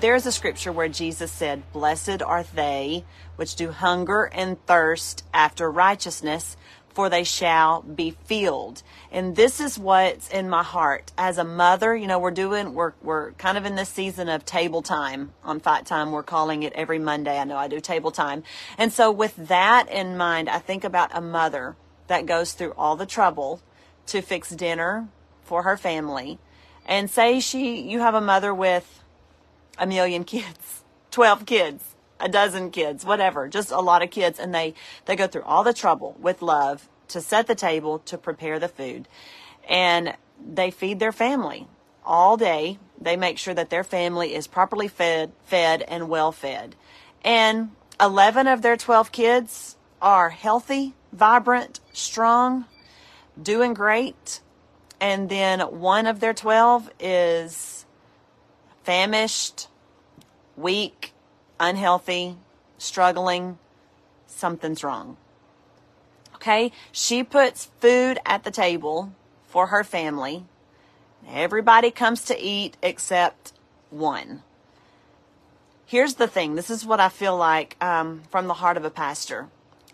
[0.00, 3.04] there's a scripture where Jesus said, Blessed are they
[3.36, 6.56] which do hunger and thirst after righteousness,
[6.88, 8.82] for they shall be filled.
[9.12, 11.94] And this is what's in my heart as a mother.
[11.94, 15.60] You know, we're doing, we're, we're kind of in this season of table time on
[15.60, 16.10] Fight Time.
[16.10, 17.38] We're calling it every Monday.
[17.38, 18.42] I know I do table time.
[18.78, 21.76] And so with that in mind, I think about a mother
[22.06, 23.60] that goes through all the trouble
[24.06, 25.08] to fix dinner
[25.42, 26.38] for her family.
[26.86, 29.02] And say she, you have a mother with
[29.78, 34.38] a million kids, 12 kids a dozen kids, whatever, just a lot of kids.
[34.38, 38.18] And they, they go through all the trouble with love to set the table, to
[38.18, 39.08] prepare the food.
[39.68, 41.66] And they feed their family
[42.04, 42.78] all day.
[43.00, 46.74] They make sure that their family is properly fed, fed and well fed.
[47.24, 52.66] And 11 of their 12 kids are healthy, vibrant, strong,
[53.40, 54.40] doing great.
[55.00, 57.84] And then one of their 12 is
[58.84, 59.68] famished,
[60.56, 61.12] weak,
[61.60, 62.36] unhealthy,
[62.78, 63.58] struggling,
[64.26, 65.16] something's wrong.
[66.34, 66.72] Okay?
[66.92, 69.12] She puts food at the table
[69.46, 70.44] for her family.
[71.28, 73.52] Everybody comes to eat except
[73.90, 74.42] one.
[75.86, 78.90] Here's the thing this is what I feel like um, from the heart of a
[78.90, 79.48] pastor.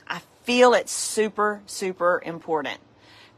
[0.09, 2.81] I feel it's super, super important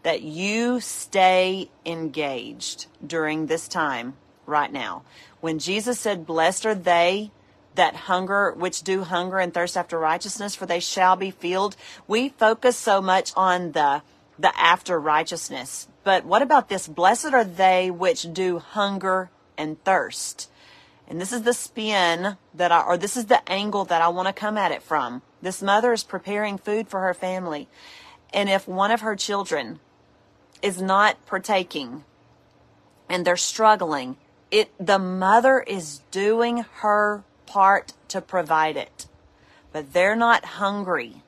[0.02, 4.14] that you stay engaged during this time
[4.46, 5.02] right now.
[5.40, 7.30] When Jesus said, Blessed are they
[7.74, 11.76] that hunger, which do hunger and thirst after righteousness, for they shall be filled.
[12.06, 14.02] We focus so much on the,
[14.38, 15.88] the after righteousness.
[16.04, 16.86] But what about this?
[16.86, 20.50] Blessed are they which do hunger and thirst.
[21.06, 24.28] And this is the spin that I, or this is the angle that I want
[24.28, 25.22] to come at it from.
[25.42, 27.68] This mother is preparing food for her family.
[28.32, 29.80] And if one of her children
[30.62, 32.04] is not partaking
[33.08, 34.16] and they're struggling,
[34.54, 39.08] it, the mother is doing her part to provide it,
[39.72, 41.24] but they're not hungry.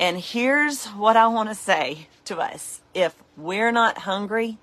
[0.00, 4.58] And here's what I want to say to us if we're not hungry,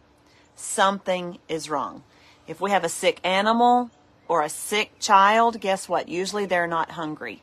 [0.58, 2.03] something is wrong.
[2.46, 3.90] If we have a sick animal
[4.28, 6.09] or a sick child, guess what?
[6.09, 7.42] Usually they're not hungry.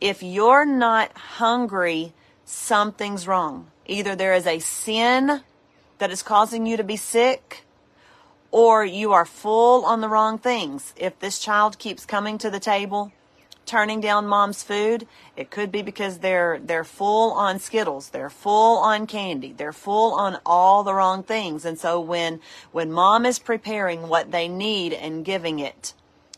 [0.00, 2.14] If you're not hungry,
[2.46, 3.70] something's wrong.
[3.84, 5.42] Either there is a sin
[5.98, 7.66] that is causing you to be sick,
[8.56, 10.94] or you are full on the wrong things.
[10.96, 13.12] If this child keeps coming to the table,
[13.66, 15.06] turning down mom's food,
[15.36, 20.14] it could be because they're they're full on Skittles, they're full on candy, they're full
[20.14, 21.66] on all the wrong things.
[21.66, 22.40] And so when
[22.72, 25.92] when mom is preparing what they need and giving it,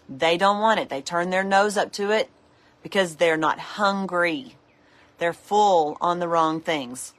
[0.09, 0.89] they don't want it.
[0.89, 2.31] They turn their nose up to it
[2.83, 4.57] because they're not hungry.
[5.19, 7.15] They're full on the wrong things.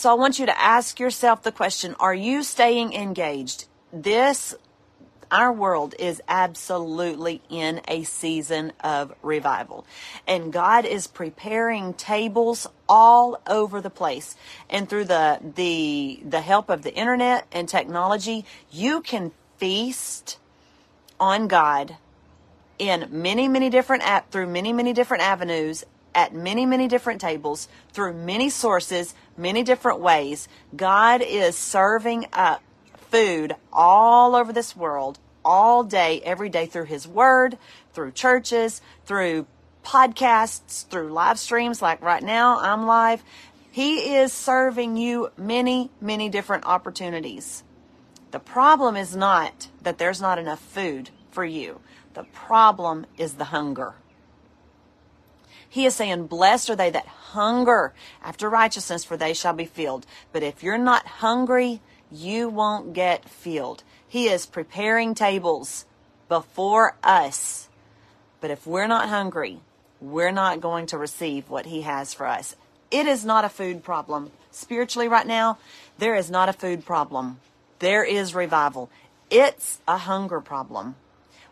[0.00, 3.66] So I want you to ask yourself the question, are you staying engaged?
[3.92, 4.54] This,
[5.30, 9.84] our world is absolutely in a season of revival.
[10.26, 14.36] And God is preparing tables all over the place.
[14.70, 20.38] And through the, the, the help of the internet and technology, you can feast
[21.20, 21.98] on God
[22.78, 25.84] in many, many different through many, many different avenues
[26.14, 30.48] at many, many different tables through many sources, many different ways.
[30.76, 32.62] God is serving up
[33.10, 37.58] food all over this world all day, every day through His Word,
[37.92, 39.46] through churches, through
[39.84, 43.22] podcasts, through live streams like right now, I'm live.
[43.72, 47.62] He is serving you many, many different opportunities.
[48.30, 51.80] The problem is not that there's not enough food for you.
[52.14, 53.94] The problem is the hunger.
[55.70, 60.04] He is saying, blessed are they that hunger after righteousness, for they shall be filled.
[60.32, 63.84] But if you're not hungry, you won't get filled.
[64.06, 65.86] He is preparing tables
[66.28, 67.68] before us.
[68.40, 69.60] But if we're not hungry,
[70.00, 72.56] we're not going to receive what he has for us.
[72.90, 74.32] It is not a food problem.
[74.50, 75.58] Spiritually, right now,
[75.98, 77.38] there is not a food problem.
[77.78, 78.90] There is revival.
[79.30, 80.96] It's a hunger problem.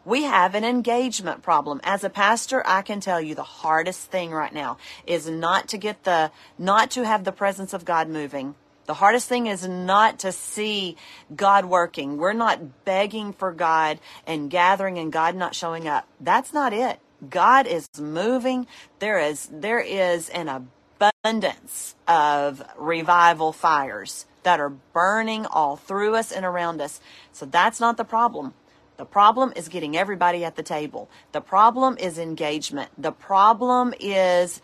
[0.08, 1.82] We have an engagement problem.
[1.84, 5.76] As a pastor, I can tell you the hardest thing right now is not to
[5.76, 8.54] get the, not to have the presence of God moving.
[8.86, 10.96] The hardest thing is not to see
[11.36, 12.16] God working.
[12.16, 16.08] We're not begging for God and gathering and God not showing up.
[16.18, 17.00] That's not it.
[17.28, 18.66] God is moving.
[19.00, 26.32] There is, there is an abundance of revival fires that are burning all through us
[26.32, 26.98] and around us.
[27.30, 28.54] So that's not the problem.
[28.98, 31.08] The problem is getting everybody at the table.
[31.32, 32.90] The problem is engagement.
[32.98, 34.60] The problem is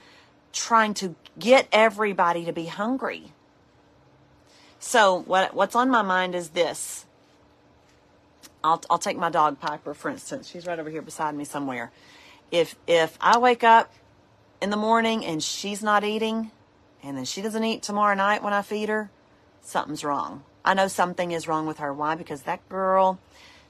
[0.52, 3.32] trying to get everybody to be hungry.
[4.78, 7.06] So what what's on my mind is this.
[8.64, 10.48] I'll, I'll take my dog Piper, for instance.
[10.48, 11.92] She's right over here beside me somewhere.
[12.50, 13.92] If, if I wake up
[14.60, 16.50] in the morning and she's not eating,
[17.02, 19.10] and then she doesn't eat tomorrow night when I feed her,
[19.60, 20.44] something's wrong.
[20.64, 21.92] I know something is wrong with her.
[21.92, 22.14] Why?
[22.14, 23.18] Because that girl,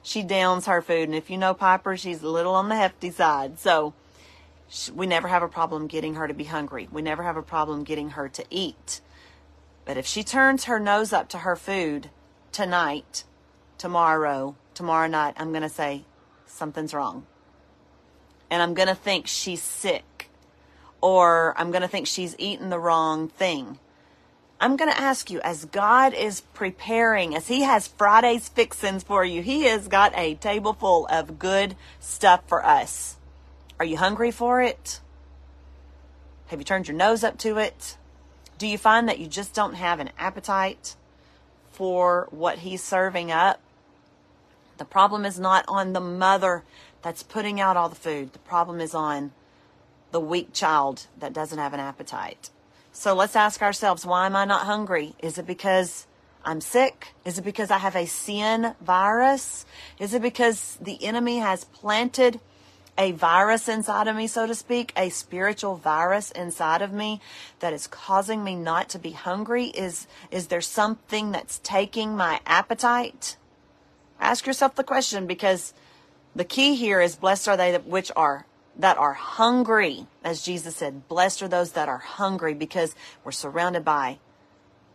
[0.05, 1.09] she downs her food.
[1.09, 3.57] And if you know Piper, she's a little on the hefty side.
[3.57, 3.95] So
[4.93, 6.87] we never have a problem getting her to be hungry.
[6.91, 9.01] We never have a problem getting her to eat.
[9.83, 12.11] But if she turns her nose up to her food
[12.51, 13.23] tonight,
[13.79, 16.03] tomorrow, tomorrow night, I'm going to say
[16.45, 17.25] something's wrong.
[18.51, 20.29] And I'm going to think she's sick
[21.01, 23.79] or I'm going to think she's eaten the wrong thing.
[24.59, 29.25] I'm going to ask you, as God is preparing, as He has Friday's fixins for
[29.25, 33.17] you, He has got a table full of good stuff for us.
[33.79, 35.01] Are you hungry for it?
[36.47, 37.97] Have you turned your nose up to it?
[38.57, 40.95] Do you find that you just don't have an appetite
[41.71, 43.59] for what He's serving up?
[44.77, 46.63] The problem is not on the mother
[47.01, 48.31] that's putting out all the food.
[48.31, 49.31] The problem is on
[50.11, 52.49] the weak child that doesn't have an appetite.
[52.97, 55.15] So let's ask ourselves, why am I not hungry?
[55.19, 56.07] Is it because
[56.45, 57.09] I'm sick?
[57.25, 59.65] Is it because I have a sin virus?
[59.99, 62.39] Is it because the enemy has planted
[62.97, 67.19] a virus inside of me, so to speak, a spiritual virus inside of me
[67.59, 69.65] that is causing me not to be hungry?
[69.65, 73.35] Is, is there something that's taking my appetite?
[74.21, 75.73] Ask yourself the question because
[76.33, 78.45] the key here is blessed are they which are
[78.77, 80.07] that are hungry.
[80.23, 84.19] As Jesus said, blessed are those that are hungry because we're surrounded by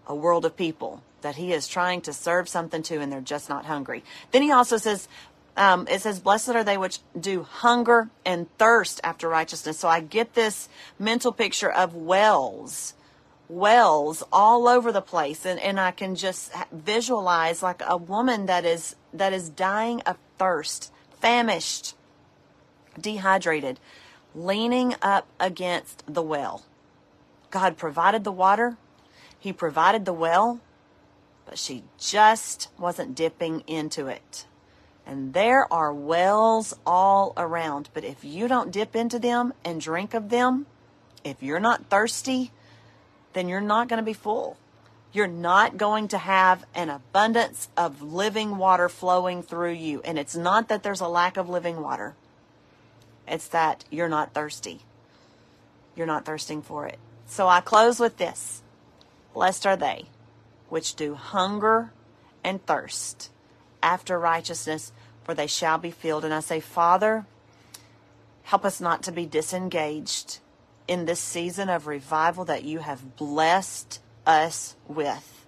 [0.06, 3.48] a world of people that he is trying to serve something to and they're just
[3.48, 4.02] not hungry.
[4.32, 5.08] Then he also says,
[5.56, 9.78] um, it says, blessed are they which do hunger and thirst after righteousness.
[9.78, 10.68] So I get this
[10.98, 12.94] mental picture of wells,
[13.48, 15.44] wells all over the place.
[15.44, 20.16] And, and I can just visualize like a woman that is, that is dying of
[20.38, 21.94] thirst, famished,
[23.00, 23.80] dehydrated,
[24.34, 26.64] leaning up against the well.
[27.50, 28.76] God provided the water,
[29.38, 30.60] He provided the well,
[31.46, 34.46] but she just wasn't dipping into it.
[35.06, 40.14] And there are wells all around, but if you don't dip into them and drink
[40.14, 40.66] of them,
[41.24, 42.52] if you're not thirsty,
[43.32, 44.56] then you're not going to be full.
[45.12, 50.00] You're not going to have an abundance of living water flowing through you.
[50.02, 52.14] And it's not that there's a lack of living water.
[53.30, 54.80] It's that you're not thirsty.
[55.94, 56.98] You're not thirsting for it.
[57.26, 58.62] So I close with this.
[59.32, 60.06] Blessed are they
[60.68, 61.92] which do hunger
[62.42, 63.30] and thirst
[63.82, 64.92] after righteousness,
[65.24, 66.24] for they shall be filled.
[66.24, 67.26] And I say, Father,
[68.44, 70.38] help us not to be disengaged
[70.88, 75.46] in this season of revival that you have blessed us with.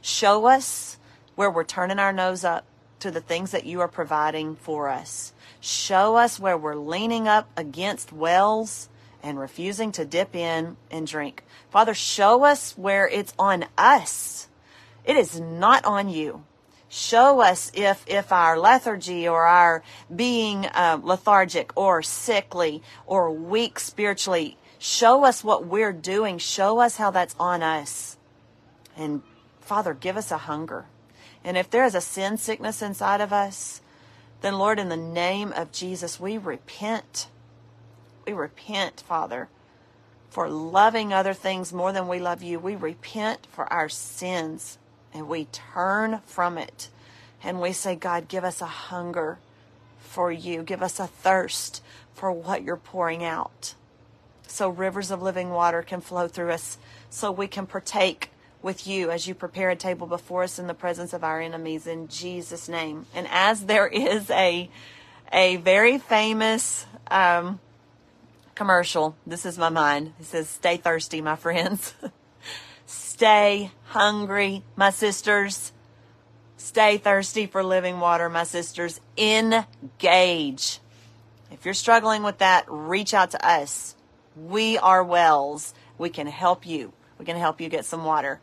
[0.00, 0.98] Show us
[1.34, 2.64] where we're turning our nose up
[3.02, 5.32] to the things that you are providing for us.
[5.60, 8.88] Show us where we're leaning up against wells
[9.22, 11.44] and refusing to dip in and drink.
[11.70, 14.48] Father, show us where it's on us.
[15.04, 16.44] It is not on you.
[16.88, 19.82] Show us if, if our lethargy or our
[20.14, 26.38] being uh, lethargic or sickly or weak spiritually, show us what we're doing.
[26.38, 28.16] Show us how that's on us.
[28.96, 29.22] And
[29.60, 30.84] Father, give us a hunger.
[31.44, 33.80] And if there is a sin sickness inside of us,
[34.42, 37.28] then Lord, in the name of Jesus, we repent.
[38.26, 39.48] We repent, Father,
[40.30, 42.58] for loving other things more than we love you.
[42.58, 44.78] We repent for our sins
[45.12, 46.88] and we turn from it.
[47.42, 49.38] And we say, God, give us a hunger
[50.00, 50.62] for you.
[50.62, 51.82] Give us a thirst
[52.14, 53.74] for what you're pouring out.
[54.46, 56.78] So rivers of living water can flow through us
[57.10, 58.30] so we can partake
[58.62, 61.86] with you as you prepare a table before us in the presence of our enemies
[61.86, 63.06] in Jesus' name.
[63.14, 64.70] And as there is a
[65.32, 67.58] a very famous um,
[68.54, 70.12] commercial, this is my mind.
[70.20, 71.94] It says, "Stay thirsty, my friends.
[72.86, 75.72] Stay hungry, my sisters.
[76.56, 79.00] Stay thirsty for living water, my sisters.
[79.16, 80.78] Engage."
[81.50, 83.94] If you're struggling with that, reach out to us.
[84.36, 85.74] We are wells.
[85.98, 86.92] We can help you.
[87.18, 88.40] We can help you get some water.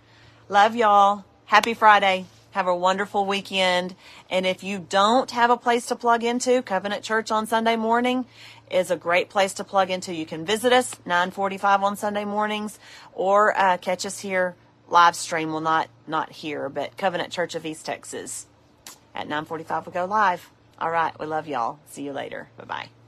[0.52, 1.26] Love y'all.
[1.46, 2.26] Happy Friday.
[2.52, 3.96] Have a wonderful weekend.
[4.32, 8.26] And if you don't have a place to plug into, Covenant Church on Sunday morning
[8.72, 10.12] is a great place to plug into.
[10.12, 12.80] You can visit us 945 on Sunday mornings
[13.14, 14.56] or uh, catch us here
[14.88, 15.52] live stream.
[15.52, 18.48] Well, not, not here, but Covenant Church of East Texas
[19.14, 20.50] at 945 we go live.
[20.80, 21.14] All right.
[21.20, 21.78] We love y'all.
[21.86, 22.50] See you later.
[22.58, 22.99] Bye bye.